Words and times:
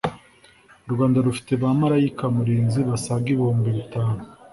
u 0.85 0.89
Rwanda 0.93 1.17
rufite 1.27 1.51
ba 1.61 1.69
Malayika 1.81 2.23
Murinzi 2.35 2.79
basaga 2.89 3.25
ibihumbi 3.33 3.69
bitatu 3.77 4.23